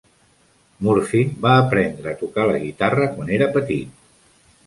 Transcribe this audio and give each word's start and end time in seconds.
Murphy 0.85 1.21
va 1.43 1.51
aprendre 1.65 2.13
a 2.13 2.17
tocar 2.23 2.47
la 2.53 2.63
guitarra 2.65 3.09
quan 3.17 3.29
era 3.39 3.51
petit. 3.59 4.03